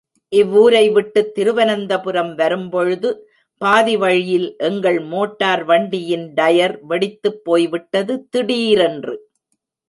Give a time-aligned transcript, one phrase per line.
[0.31, 3.09] இவ்வூரைவிட்டுத் திருவனந்தபுரம் வரும்பொழுது,
[3.61, 9.15] பாதி வழியில் எங்கள் மோட்டார் வண்டியின் டயர் வெடித்துப் போய்விட்டது திடீரென்று!